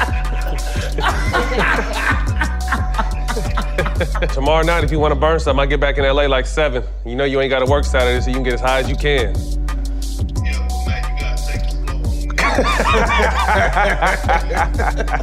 [4.35, 6.85] Tomorrow night, if you want to burn something, I get back in LA like seven.
[7.05, 8.89] You know you ain't got to work Saturday, so you can get as high as
[8.89, 9.35] you can.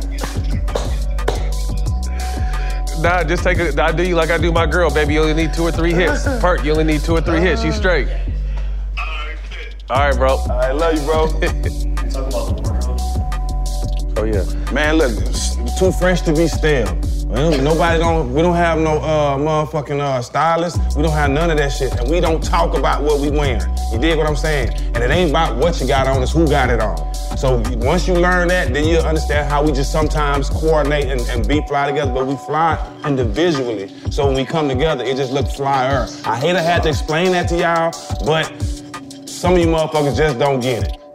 [3.02, 3.82] Nah, just take a.
[3.82, 5.13] I do you like I do my girl, baby.
[5.13, 6.25] You only need two or three hits.
[6.41, 7.63] Perk, you only need two or three hits.
[7.63, 8.10] You straight.
[9.89, 10.36] All right, bro.
[10.49, 11.86] I love you, bro.
[14.19, 14.71] oh yeah.
[14.71, 15.15] Man, look,
[15.77, 16.93] too fresh to be stale.
[17.29, 18.34] Nobody don't.
[18.34, 20.79] We don't have no uh, motherfucking uh, stylist.
[20.97, 23.62] We don't have none of that shit, and we don't talk about what we wearing.
[23.91, 24.73] You dig what I'm saying?
[24.95, 26.97] And it ain't about what you got on; it's who got it on.
[27.38, 31.47] So once you learn that, then you'll understand how we just sometimes coordinate and, and
[31.47, 33.93] be fly together, but we fly individually.
[34.10, 36.08] So when we come together, it just looks flyer.
[36.25, 37.91] I hate I had to explain that to y'all,
[38.25, 38.45] but
[39.29, 41.09] some of you motherfuckers just don't get it.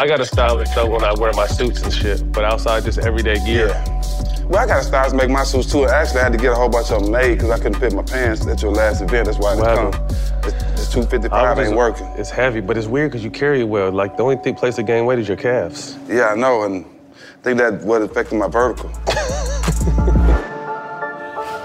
[0.00, 2.98] I got a stylist though when I wear my suits and shit, but outside just
[3.00, 3.66] everyday gear.
[3.66, 4.44] Yeah.
[4.46, 5.84] Well, I got a stylist make my suits too.
[5.84, 7.92] Actually, I had to get a whole bunch of them made because I couldn't fit
[7.92, 9.26] my pants at your last event.
[9.26, 10.04] That's why I didn't come.
[10.44, 12.06] It's, it's 255 ain't working.
[12.16, 13.92] It's heavy, but it's weird because you carry it well.
[13.92, 15.98] Like the only thing place to gain weight is your calves.
[16.08, 18.90] Yeah, I know, and I think that what affected my vertical.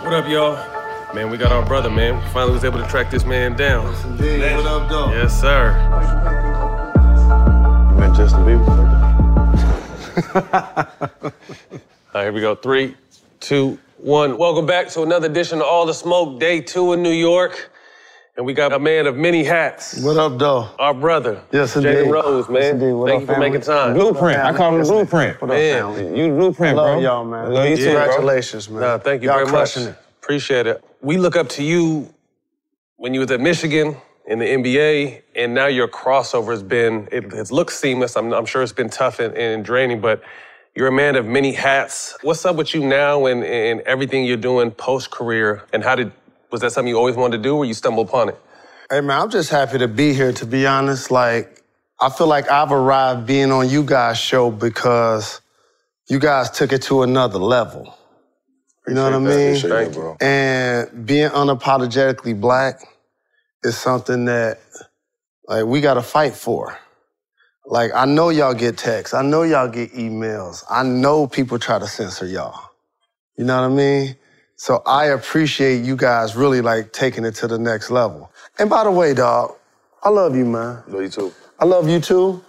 [0.06, 1.16] What up, y'all?
[1.16, 2.18] Man, we got our brother, man.
[2.22, 3.92] We finally was able to track this man down.
[4.12, 4.56] Indeed.
[4.56, 5.10] What up, though?
[5.10, 6.45] Yes, sir.
[8.26, 8.86] You met Justin Bieber?
[11.26, 11.32] All
[12.16, 12.56] right, here we go.
[12.56, 12.96] Three,
[13.40, 14.38] two, one.
[14.40, 17.70] Welcome back to another edition of All the Smoke, day two in New York.
[18.38, 20.04] And we got a man of many hats.
[20.04, 20.70] What up, though?
[20.80, 21.40] Our brother.
[21.52, 22.12] Yes, Jalen indeed.
[22.12, 22.62] Rose, man.
[22.62, 22.94] Yes, indeed.
[22.94, 23.50] What Thank up, you for family?
[23.50, 23.94] making time.
[23.94, 24.40] Blueprint.
[24.40, 25.42] I call him the blueprint.
[25.42, 25.96] What up, Man.
[25.96, 26.20] family?
[26.20, 27.02] You the blueprint, Love bro.
[27.02, 27.46] y'all, man.
[27.46, 27.94] I love you too, bro.
[27.94, 28.82] Congratulations, man.
[28.82, 29.78] No, thank you Y'all very much.
[29.78, 29.96] it.
[30.22, 30.84] Appreciate it.
[31.02, 32.12] We look up to you
[32.98, 33.96] when you was at Michigan
[34.28, 37.38] in the NBA, and now your crossover has been, it mm-hmm.
[37.38, 38.16] has looked seamless.
[38.16, 40.24] I'm, I'm sure it's been tough and, and draining, but
[40.76, 42.18] you're a man of many hats.
[42.22, 45.64] What's up with you now and, and everything you're doing post career?
[45.72, 46.12] And how did,
[46.52, 48.42] was that something you always wanted to do or you stumbled upon it?
[48.90, 51.12] Hey, man, I'm just happy to be here, to be honest.
[51.12, 51.64] Like,
[52.00, 55.42] I feel like I've arrived being on you guys' show because
[56.08, 57.98] you guys took it to another level.
[58.88, 59.30] You know what I mean?
[59.30, 60.18] Appreciate that, bro.
[60.20, 62.82] And being unapologetically black
[63.66, 64.60] is something that,
[65.48, 66.78] like, we got to fight for.
[67.66, 69.14] Like, I know y'all get texts.
[69.14, 70.64] I know y'all get emails.
[70.70, 72.70] I know people try to censor y'all.
[73.38, 74.16] You know what I mean?
[74.56, 78.32] So I appreciate you guys really like taking it to the next level.
[78.58, 79.56] And by the way, dog,
[80.04, 80.84] I love you, man.
[80.88, 81.34] Love you too.
[81.60, 82.44] I love you too.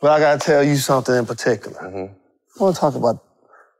[0.00, 1.80] But I gotta tell you something in particular.
[1.80, 2.14] Mm-hmm.
[2.60, 3.24] I want to talk about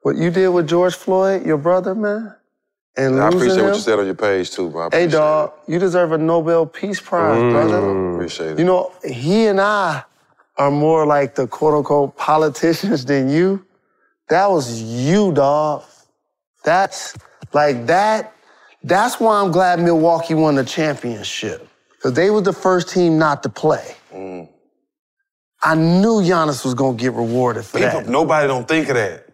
[0.03, 2.35] what you did with George Floyd, your brother, man.
[2.99, 3.65] And I appreciate him.
[3.67, 4.91] what you said on your page too, bro.
[4.91, 7.53] Hey, dog, you deserve a Nobel Peace Prize, Mm.
[7.53, 8.15] brother.
[8.15, 8.59] Appreciate it.
[8.59, 10.03] You know, he and I
[10.57, 13.65] are more like the quote unquote politicians than you.
[14.29, 15.85] That was you, dog.
[16.65, 17.15] That's
[17.55, 18.33] like that.
[18.83, 21.69] That's why I'm glad Milwaukee won the championship.
[21.93, 23.95] Because they were the first team not to play.
[24.13, 24.49] Mm.
[25.63, 28.09] I knew Giannis was gonna get rewarded for People, that.
[28.09, 29.28] nobody don't think of that.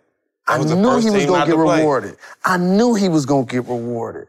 [0.46, 2.16] I knew he was gonna get rewarded.
[2.44, 4.28] I knew he was gonna get rewarded.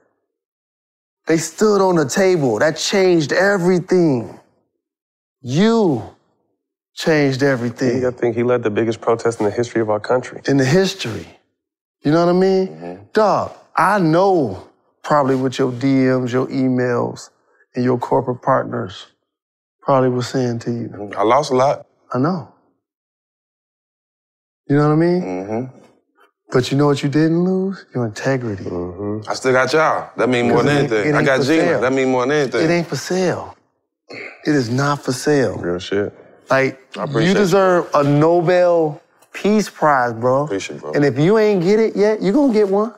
[1.28, 2.60] They stood on the table.
[2.60, 4.40] That changed everything.
[5.42, 6.04] You
[6.94, 10.42] changed everything I think he led the biggest protest in the history of our country.
[10.48, 11.28] in the history.
[12.04, 12.68] You know what I mean?
[12.68, 13.04] Mm-hmm.
[13.14, 14.70] Dog, I know
[15.04, 17.30] probably with your DMs, your emails,
[17.76, 19.08] and your corporate partners
[19.82, 21.14] probably was saying to you?
[21.18, 21.86] I lost a lot.
[22.14, 22.54] I know.
[24.70, 25.22] You know what I mean?
[25.22, 25.85] Mm-hmm.
[26.52, 27.86] But you know what you didn't lose?
[27.94, 28.66] Your integrity.
[28.66, 29.30] Mm-hmm.
[29.30, 30.10] I still got y'all.
[30.16, 31.14] That mean more than anything.
[31.14, 31.62] I got Gina.
[31.62, 31.82] sale.
[31.82, 32.64] That mean more than anything.
[32.64, 33.58] It ain't for sale.
[34.10, 35.58] It is not for sale.
[35.58, 36.14] Real shit.
[36.50, 39.02] Like, you deserve a Nobel
[39.34, 40.44] Peace Prize, bro.
[40.46, 40.92] Appreciate it, bro.
[40.94, 42.94] And if you ain't get it yet, you're gonna get one.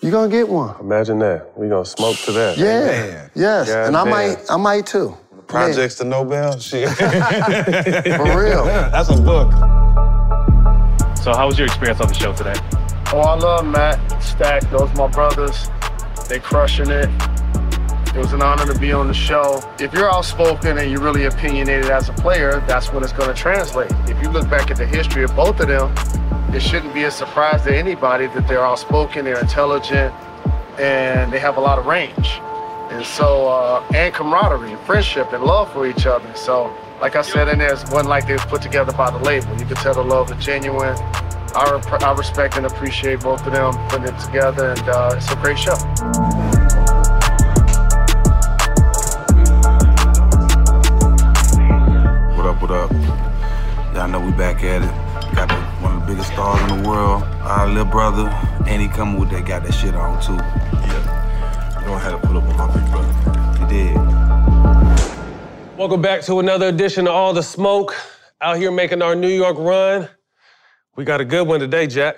[0.00, 0.78] You're gonna get one.
[0.80, 1.56] Imagine that.
[1.56, 2.58] We gonna smoke to that.
[2.58, 3.28] Yeah.
[3.34, 3.68] Yes.
[3.68, 4.10] God and I damn.
[4.10, 5.16] might I might too.
[5.46, 6.58] Projects to Nobel.
[6.58, 6.88] Shit.
[6.88, 8.64] For real.
[8.64, 9.81] That's a book.
[11.22, 12.54] So, how was your experience on the show today?
[13.12, 15.68] Oh, I love Matt, Stack, those my brothers.
[16.28, 17.08] They crushing it.
[18.08, 19.62] It was an honor to be on the show.
[19.78, 23.40] If you're outspoken and you're really opinionated as a player, that's when it's going to
[23.40, 23.92] translate.
[24.08, 25.94] If you look back at the history of both of them,
[26.52, 30.12] it shouldn't be a surprise to anybody that they're outspoken, they're intelligent,
[30.80, 32.40] and they have a lot of range.
[32.92, 36.30] And so, uh, and camaraderie, and friendship, and love for each other.
[36.34, 39.16] So, like I said in there, it wasn't like they was put together by the
[39.16, 39.58] label.
[39.58, 40.94] You could tell the love is genuine.
[41.54, 45.32] I, rep- I respect and appreciate both of them putting it together, and uh, it's
[45.32, 45.72] a great show.
[52.36, 52.92] What up, what up?
[53.94, 55.34] Y'all know we back at it.
[55.34, 58.28] Got the, one of the biggest stars in the world, our little brother,
[58.66, 60.34] and he coming with that, got that shit on too.
[60.34, 61.11] Yeah.
[61.92, 63.60] You don't to pull up on my big brother.
[63.60, 63.96] You did.
[65.76, 67.94] Welcome back to another edition of All the Smoke.
[68.40, 70.08] Out here making our New York run.
[70.96, 72.16] We got a good one today, Jack.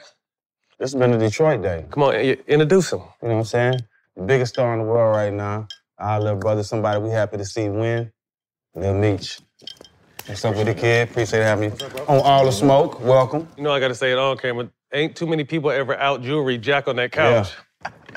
[0.79, 1.87] This has been a Detroit day.
[1.91, 3.01] Come on, introduce him.
[3.01, 3.81] You know what I'm saying?
[4.15, 5.67] The biggest star in the world right now.
[5.99, 8.13] Our little brother, somebody we happy to see win.
[8.77, 9.41] Lil Meech.
[10.27, 11.11] What's up with the kid?
[11.11, 13.01] Appreciate having you on All the Smoke.
[13.01, 13.49] Welcome.
[13.57, 14.71] You know, I gotta say it on camera.
[14.93, 17.55] Ain't too many people ever out jewelry Jack on that couch.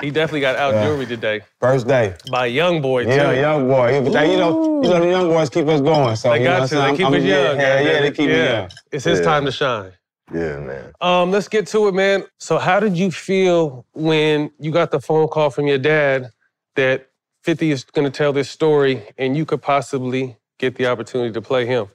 [0.00, 2.14] He definitely got out jewelry today First day.
[2.30, 3.10] by young boy, too.
[3.10, 3.94] Yeah, young boy.
[3.96, 6.14] You know, you know the young boys keep us going.
[6.16, 6.72] So They you got.
[6.72, 7.60] I'm They keep I'm- us I'm- young.
[7.60, 8.52] Yeah, yeah, they keep Yeah.
[8.60, 8.68] young.
[8.92, 9.24] It's his Yeah.
[9.24, 9.92] time to shine.
[10.32, 10.92] Yeah, man.
[11.00, 12.24] Um, let's get to it, man.
[12.38, 16.30] So, how did you feel when you got the phone call from your dad
[16.76, 17.06] that
[17.42, 21.40] 50 is going to tell this story and you could possibly get the opportunity to
[21.40, 21.88] play him?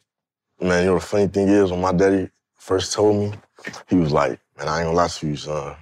[0.59, 3.33] Man, you know the funny thing is, when my daddy first told me,
[3.87, 5.75] he was like, "Man, I ain't gonna lie to you, son.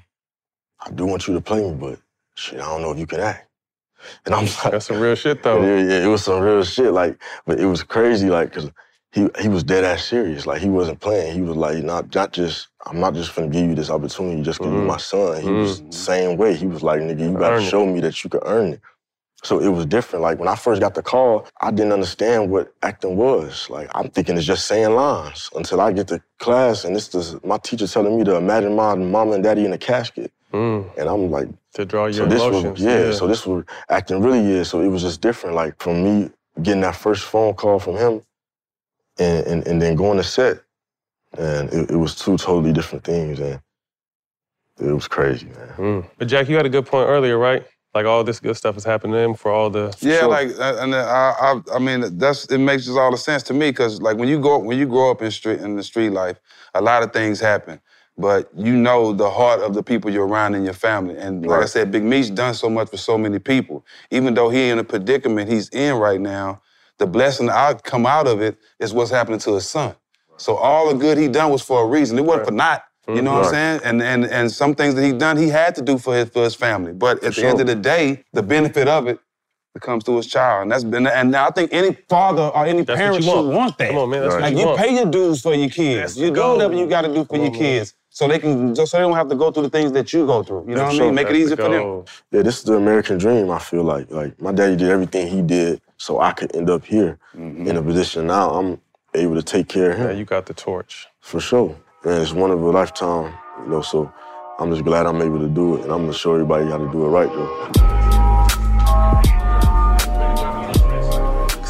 [0.86, 2.00] I do want you to play me, but
[2.42, 3.48] shit, I don't know if you can act."
[4.26, 6.92] And I'm like, "That's some real shit, though." Yeah, yeah, it was some real shit.
[6.92, 8.72] Like, but it was crazy, like, cause
[9.12, 10.46] he he was dead ass serious.
[10.46, 11.34] Like, he wasn't playing.
[11.36, 12.68] He was like, not not just.
[12.86, 15.36] I'm not just gonna give you this opportunity just because you're my mm-hmm.
[15.36, 15.42] son.
[15.42, 16.56] He was the same way.
[16.56, 18.82] He was like, nigga, you gotta show me that you can earn it.
[19.44, 20.22] So it was different.
[20.22, 23.70] Like when I first got the call, I didn't understand what acting was.
[23.70, 27.36] Like I'm thinking it's just saying lines until I get to class and this is
[27.44, 30.32] my teacher telling me to imagine my mom and daddy in a casket.
[30.54, 32.80] And I'm like, to draw so your this emotions.
[32.80, 34.70] was yeah, So this was acting really is.
[34.70, 35.56] So it was just different.
[35.56, 38.22] Like from me getting that first phone call from him,
[39.20, 40.62] and and, and then going to set,
[41.38, 43.62] and it, it was two totally different things, and
[44.80, 45.70] it was crazy, man.
[45.78, 46.06] Mm.
[46.18, 47.66] But Jack, you had a good point earlier, right?
[47.94, 50.30] Like all this good stuff is happening to him for all the Yeah, Sure.
[50.30, 53.44] like, uh, and uh, I, I, I mean, that's it makes just all the sense
[53.44, 55.84] to me because, like, when you go when you grow up in street in the
[55.84, 56.40] street life,
[56.74, 57.82] a lot of things happen,
[58.18, 61.18] but you know the heart of the people you're around in your family.
[61.18, 63.86] And like I said, Big Meech done so much for so many people.
[64.12, 66.62] Even though he in a predicament he's in right now,
[66.98, 69.96] the blessing i come out of it is what's happening to his son.
[70.38, 72.18] So all the good he done was for a reason.
[72.18, 72.84] It wasn't for not.
[73.08, 73.82] You know what I'm saying?
[73.84, 76.44] And and and some things that he done, he had to do for his for
[76.44, 76.94] his family.
[76.94, 79.20] But at the end of the day, the benefit of it
[79.80, 81.08] comes to his child, and that's been.
[81.08, 83.48] And I think any father or any That's parent should want.
[83.48, 83.90] want that.
[83.90, 86.18] Come on, man, that's what like you you pay your dues for your kids.
[86.18, 88.98] you do whatever you got to do for your kids, so they can just so
[88.98, 90.66] they don't have to go through the things that you go through.
[90.68, 91.16] You know what I mean?
[91.16, 92.04] Make it easier for them.
[92.32, 93.50] Yeah, this is the American dream.
[93.50, 96.84] I feel like like my daddy did everything he did so I could end up
[96.86, 97.68] here mm-hmm.
[97.68, 98.52] in a position now.
[98.52, 98.82] I'm
[99.14, 100.08] able to take care of him.
[100.08, 101.08] Yeah, you got the torch.
[101.22, 101.76] For sure.
[102.04, 104.12] And it's one of a lifetime, you know, so
[104.60, 105.84] I'm just glad I'm able to do it.
[105.84, 108.01] And I'm gonna show everybody how to do it right though.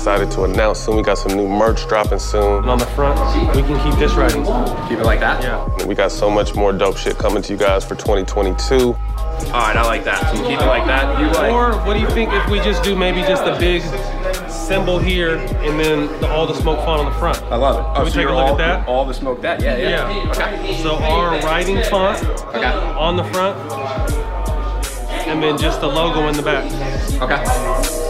[0.01, 0.95] Excited to announce soon.
[0.97, 2.63] We got some new merch dropping soon.
[2.63, 3.19] And on the front,
[3.55, 4.43] we can keep this writing.
[4.89, 5.43] Keep it like that?
[5.43, 5.85] Yeah.
[5.85, 8.77] We got so much more dope shit coming to you guys for 2022.
[8.79, 10.35] All right, I like that.
[10.35, 11.19] So keep it like that.
[11.19, 11.53] You like?
[11.53, 13.83] Or what do you think if we just do maybe just a big
[14.49, 17.39] symbol here and then the, all the smoke font on the front?
[17.43, 17.83] I love it.
[17.93, 18.87] Can Oh, we so take a you're look all, at that?
[18.87, 19.61] All the smoke that.
[19.61, 20.29] Yeah, yeah.
[20.31, 20.81] Okay.
[20.81, 22.25] So our writing font
[22.97, 23.55] on the front,
[25.27, 26.65] and then just the logo in the back.
[27.21, 28.00] Okay.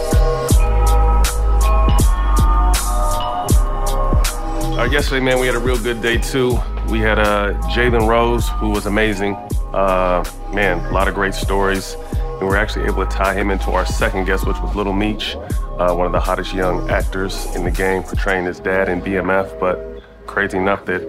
[4.78, 6.58] Uh, yesterday, man, we had a real good day too.
[6.88, 9.34] We had uh, Jalen Rose, who was amazing.
[9.72, 11.94] Uh, man, a lot of great stories.
[11.94, 14.92] And we were actually able to tie him into our second guest, which was Little
[14.94, 15.36] Meech.
[15.78, 19.60] uh, one of the hottest young actors in the game, portraying his dad in BMF.
[19.60, 21.02] But crazy enough that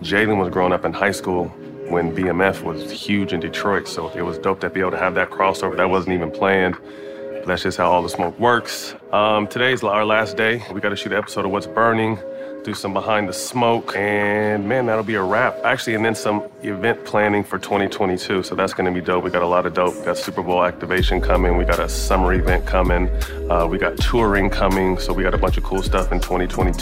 [0.00, 1.46] Jalen was growing up in high school
[1.88, 3.86] when BMF was huge in Detroit.
[3.86, 5.76] So it was dope to be able to have that crossover.
[5.76, 6.76] That wasn't even planned.
[6.82, 8.94] But that's just how all the smoke works.
[9.12, 10.62] Um, today's our last day.
[10.72, 12.18] We got to shoot an episode of What's Burning,
[12.64, 15.56] do some behind the smoke, and man, that'll be a wrap.
[15.64, 18.42] Actually, and then some event planning for 2022.
[18.42, 19.24] So that's going to be dope.
[19.24, 19.96] We got a lot of dope.
[19.96, 21.56] We got Super Bowl activation coming.
[21.56, 23.08] We got a summer event coming.
[23.50, 24.98] Uh, we got touring coming.
[24.98, 26.74] So we got a bunch of cool stuff in 2022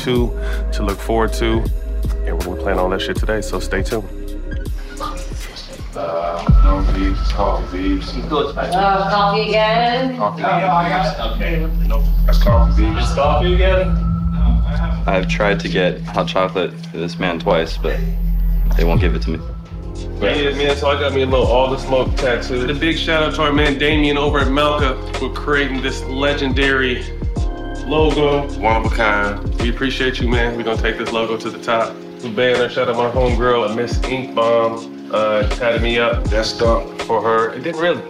[0.73, 1.63] to look forward to.
[2.27, 3.41] And we're going to plan all that shit today.
[3.41, 4.09] So stay tuned.
[5.97, 8.29] Uh, no Veeps, coffee Veeps.
[8.29, 8.57] Good.
[8.57, 10.17] Uh, coffee again?
[10.17, 11.21] Coffee again.
[11.33, 11.87] Okay.
[11.89, 12.05] Nope.
[12.27, 12.99] That's coffee Veeps.
[12.99, 14.08] Just coffee again?
[15.07, 17.99] I've tried to get hot chocolate for this man twice, but
[18.77, 19.41] they won't give it to me.
[20.21, 22.69] Yeah, man, so I got me a little All the Smoke tattoo.
[22.69, 27.05] A big shout out to our man Damien over at Melka for creating this legendary
[27.87, 28.49] logo.
[28.59, 29.61] One of a kind.
[29.61, 30.57] We appreciate you, man.
[30.57, 31.95] We're gonna take this logo to the top.
[32.19, 36.25] The banner, shout out my homegirl, Miss Ink Bomb, uh, tatted me up.
[36.25, 37.55] That's stuck for her.
[37.55, 38.03] It didn't really.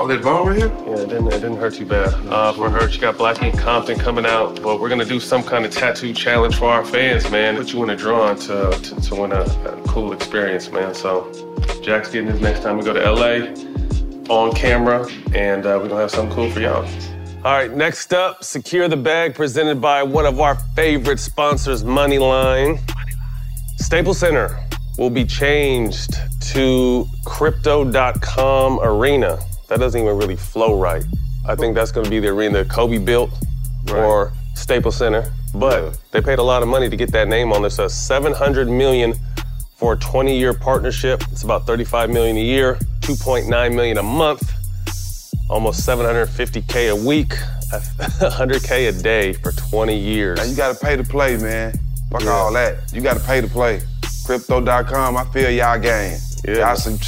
[0.00, 0.72] Oh, that bomb right here?
[0.86, 2.12] Yeah, it didn't, it didn't hurt too bad.
[2.26, 5.44] Uh, for her, she got Black Ink Compton coming out, but we're gonna do some
[5.44, 7.56] kind of tattoo challenge for our fans, man.
[7.56, 10.96] Put you in a drawing to, to, to win a, a cool experience, man.
[10.96, 11.30] So
[11.80, 13.54] Jack's getting his next time we go to LA
[14.28, 16.84] on camera, and uh, we're gonna have something cool for y'all.
[17.44, 22.80] All right, next up, Secure the Bag presented by one of our favorite sponsors, MoneyLion.
[23.76, 24.58] Staples Center
[24.98, 29.38] will be changed to crypto.com arena.
[29.68, 31.04] That doesn't even really flow right.
[31.46, 33.30] I think that's going to be the arena Kobe built
[33.92, 35.30] or Staples Center.
[35.54, 37.70] But they paid a lot of money to get that name on there.
[37.70, 39.14] So uh, 700 million
[39.76, 41.22] for a 20-year partnership.
[41.30, 44.52] It's about 35 million a year, 2.9 million a month,
[45.50, 47.28] almost 750k a week,
[47.70, 50.38] 100k a day for 20 years.
[50.38, 51.78] Now you gotta pay to play, man.
[52.10, 52.92] Fuck all that.
[52.92, 53.80] You gotta pay to play.
[54.24, 56.18] Crypto.com, I feel y'all game.
[56.46, 56.58] Yeah.
[56.58, 56.98] Y'all some,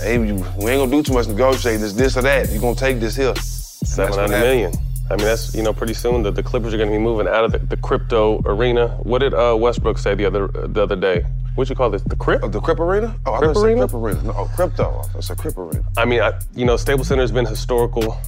[0.00, 1.82] hey, we ain't gonna do too much negotiating.
[1.82, 2.50] It's this or that.
[2.50, 3.34] You gonna take this here.
[3.36, 4.72] Seven hundred million.
[5.10, 7.28] I mean, that's you know, pretty soon the, the Clippers are going to be moving
[7.28, 8.88] out of the, the crypto arena.
[9.02, 11.26] What did uh, Westbrook say the other the other day?
[11.56, 12.02] What you call this?
[12.02, 12.50] The crypt?
[12.50, 13.14] the Crip Arena?
[13.26, 13.80] Oh, I Crip thought you Arena?
[13.82, 14.22] Crip Arena.
[14.24, 15.02] No, oh, crypto.
[15.12, 15.84] That's a Crip Arena.
[15.96, 18.18] I mean, I, you know, Staples Center has been historical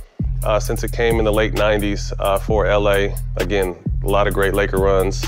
[0.45, 3.17] uh, since it came in the late '90s uh, for LA.
[3.39, 5.25] Again, a lot of great Laker runs.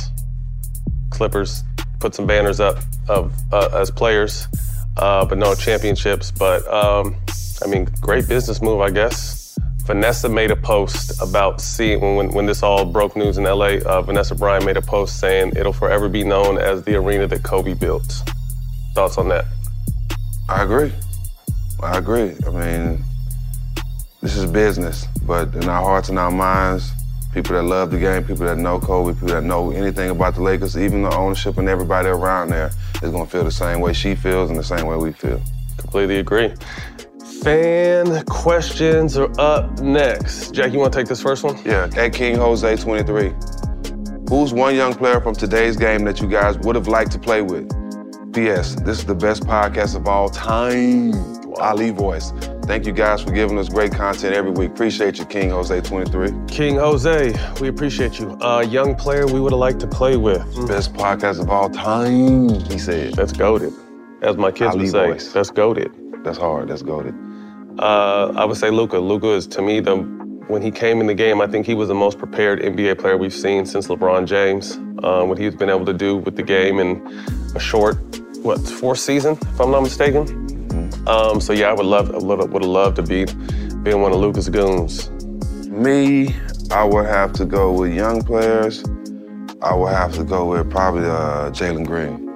[1.10, 1.64] Clippers
[1.98, 2.78] put some banners up
[3.08, 4.46] of uh, as players,
[4.98, 6.30] uh, but no championships.
[6.30, 7.16] But um,
[7.62, 9.38] I mean, great business move, I guess.
[9.84, 13.78] Vanessa made a post about seeing when, when, this all broke news in LA.
[13.86, 17.42] Uh, Vanessa Bryant made a post saying it'll forever be known as the arena that
[17.42, 18.22] Kobe built.
[18.94, 19.46] Thoughts on that?
[20.46, 20.92] I agree.
[21.82, 22.34] I agree.
[22.46, 23.02] I mean,
[24.20, 26.92] this is business, but in our hearts and our minds,
[27.32, 30.42] people that love the game, people that know Kobe, people that know anything about the
[30.42, 32.70] Lakers, even the ownership and everybody around there
[33.02, 35.40] is gonna feel the same way she feels and the same way we feel.
[35.76, 36.54] Completely agree.
[37.42, 40.52] Fan questions are up next.
[40.52, 41.56] Jack, you want to take this first one?
[41.64, 43.32] Yeah, at King Jose 23.
[44.28, 47.42] Who's one young player from today's game that you guys would have liked to play
[47.42, 47.70] with?
[48.34, 48.74] P.S.
[48.74, 51.37] This is the best podcast of all time.
[51.58, 52.32] Ali Voice.
[52.64, 54.70] Thank you guys for giving us great content every week.
[54.70, 56.30] Appreciate you, King Jose 23.
[56.48, 58.36] King Jose, we appreciate you.
[58.42, 60.42] Uh, young player we would have liked to play with.
[60.68, 63.14] Best podcast of all time, he said.
[63.14, 63.72] That's goaded.
[64.22, 65.32] As my kids Ali would say, voice.
[65.32, 65.90] that's goaded.
[66.24, 66.68] That's hard.
[66.68, 67.14] That's goaded.
[67.78, 68.98] Uh, I would say Luka.
[68.98, 69.96] Luka is to me the
[70.48, 73.16] when he came in the game, I think he was the most prepared NBA player
[73.16, 74.76] we've seen since LeBron James.
[75.04, 77.06] Um, what he's been able to do with the game in
[77.54, 77.96] a short,
[78.42, 80.57] what, fourth season, if I'm not mistaken.
[81.06, 83.24] Um, so yeah, I would love, would have loved to be
[83.82, 85.10] being one of Luka's goons.
[85.68, 86.34] Me,
[86.70, 88.84] I would have to go with young players.
[89.62, 92.28] I would have to go with probably uh, Jalen Green.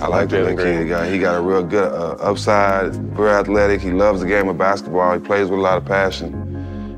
[0.00, 0.88] I like little kid.
[0.88, 1.10] Guy.
[1.10, 3.80] He got a real good uh, upside, very athletic.
[3.80, 5.12] He loves the game of basketball.
[5.14, 6.47] He plays with a lot of passion.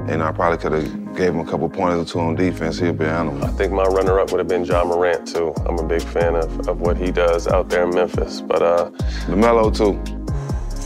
[0.08, 2.78] And I probably could have gave him a couple pointers or two on defense.
[2.78, 3.44] He'd be an animal.
[3.44, 5.54] I think my runner-up would have been Ja Morant too.
[5.66, 8.40] I'm a big fan of, of what he does out there in Memphis.
[8.40, 8.90] But uh,
[9.26, 9.98] LaMelo too.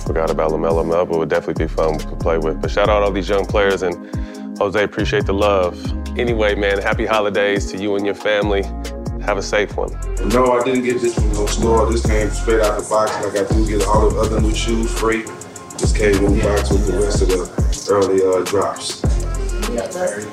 [0.05, 0.85] Forgot about LaMelo.
[0.85, 2.61] LaMelo would definitely be fun to play with.
[2.61, 3.95] But shout out all these young players and
[4.59, 5.77] Jose, appreciate the love.
[6.19, 8.63] Anyway, man, happy holidays to you and your family.
[9.23, 9.91] Have a safe one.
[10.29, 11.91] No, I didn't get this from no store.
[11.91, 13.13] This came straight out the box.
[13.25, 15.23] Like I do get all the other new shoes free.
[15.79, 17.54] This came in the box with the rest of the
[17.89, 19.03] early uh, drops.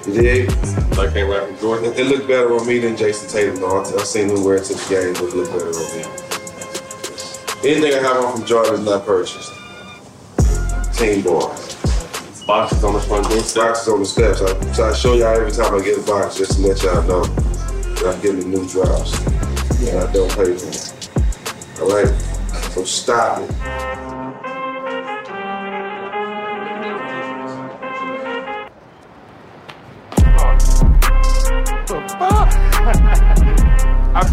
[0.07, 0.49] You dig?
[0.97, 1.93] Like came right from Jordan.
[1.93, 3.81] It, it looked better on me than Jayson Tatum, though.
[3.81, 6.03] I've seen him wear it to the game, but it looked better on me.
[7.63, 9.51] Anything I have on from Jordan is not purchased.
[10.97, 11.53] Team boy.
[12.47, 13.37] Boxes on the front door.
[13.37, 14.41] Boxes on the steps.
[14.41, 17.03] I try to show y'all every time I get a box just to let y'all
[17.03, 19.19] know that I'm getting the new drops.
[19.87, 21.81] And I don't pay for them.
[21.81, 22.07] All right?
[22.71, 23.90] So stop it.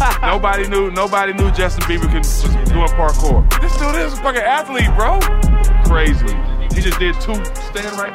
[0.01, 0.91] I- nobody knew.
[0.91, 3.61] Nobody knew Justin Bieber could, was doing parkour.
[3.61, 5.19] This dude is a fucking athlete, bro.
[5.85, 6.35] Crazy.
[6.75, 8.13] He just did two stand right.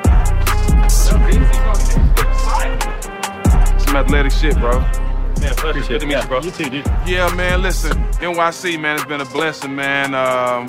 [3.78, 4.80] Some athletic shit, bro.
[4.80, 5.80] Man, pleasure.
[5.86, 6.40] Good to meet you, bro.
[6.40, 6.86] You too, dude.
[7.06, 7.62] Yeah, man.
[7.62, 10.14] Listen, NYC, man, it's been a blessing, man.
[10.14, 10.66] Um,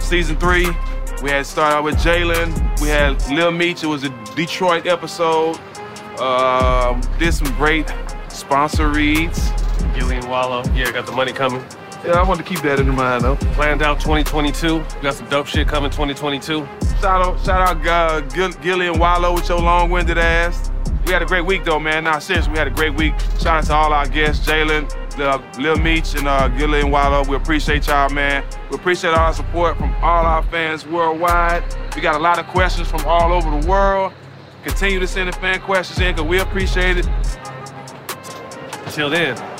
[0.00, 0.66] season three,
[1.22, 2.80] we had started out with Jalen.
[2.80, 3.84] We had Lil Meech.
[3.84, 5.58] It was a Detroit episode.
[6.18, 7.92] Um, did some great
[8.28, 9.50] sponsor reads.
[10.00, 10.62] Gillie and Wallo.
[10.74, 11.62] Yeah, got the money coming.
[12.06, 13.36] Yeah, I want to keep that in mind, though.
[13.52, 14.82] Planned out 2022.
[15.02, 16.66] Got some dope shit coming 2022.
[17.00, 20.70] Shout out, shout out, uh, Gil- Gillie and Wallo with your long-winded ass.
[21.04, 22.04] We had a great week, though, man.
[22.04, 23.12] Nah, seriously, we had a great week.
[23.38, 24.90] Shout out to all our guests, Jalen,
[25.20, 27.22] uh, Lil Meech, and uh, Gillie and Wallo.
[27.28, 28.42] We appreciate y'all, man.
[28.70, 31.62] We appreciate all our support from all our fans worldwide.
[31.94, 34.14] We got a lot of questions from all over the world.
[34.64, 37.08] Continue to send the fan questions in, because we appreciate it.
[38.86, 39.59] Until then.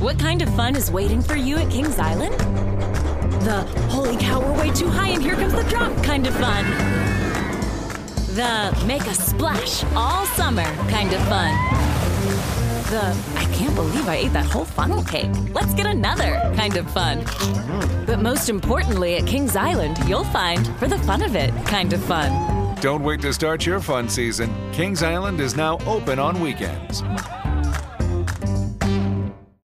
[0.00, 2.34] What kind of fun is waiting for you at Kings Island?
[3.44, 6.64] The holy cow, we're way too high and here comes the drop kind of fun.
[8.34, 11.54] The make a splash all summer kind of fun.
[12.90, 15.30] The I can't believe I ate that whole funnel cake.
[15.54, 17.24] Let's get another kind of fun.
[18.04, 22.02] But most importantly, at Kings Island, you'll find for the fun of it kind of
[22.04, 22.76] fun.
[22.82, 24.54] Don't wait to start your fun season.
[24.72, 27.02] Kings Island is now open on weekends.